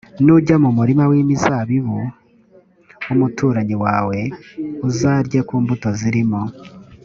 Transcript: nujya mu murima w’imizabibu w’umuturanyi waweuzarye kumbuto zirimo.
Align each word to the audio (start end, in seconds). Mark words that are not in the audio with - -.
nujya 0.25 0.55
mu 0.63 0.69
murima 0.77 1.03
w’imizabibu 1.11 1.99
w’umuturanyi 3.07 3.75
waweuzarye 3.83 5.39
kumbuto 5.47 5.87
zirimo. 5.99 6.41